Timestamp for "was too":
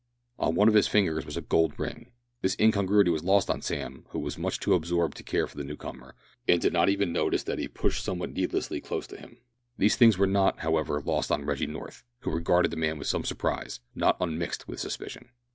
4.19-4.41